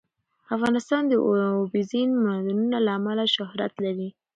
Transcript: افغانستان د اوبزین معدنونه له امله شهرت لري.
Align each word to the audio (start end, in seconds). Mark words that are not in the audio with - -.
افغانستان 0.55 1.01
د 1.07 1.13
اوبزین 1.59 2.09
معدنونه 2.25 2.77
له 2.85 2.91
امله 2.99 3.23
شهرت 3.35 3.73
لري. 3.85 4.09